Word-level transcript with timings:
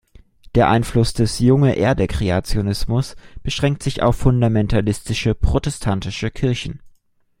Der 0.55 0.67
Einfluss 0.67 1.13
des 1.13 1.37
Junge-Erde-Kreationismus 1.37 3.15
beschränkt 3.43 3.83
sich 3.83 4.01
auf 4.01 4.15
fundamentalistische 4.15 5.35
protestantische 5.35 6.31
Kirchen. 6.31 6.81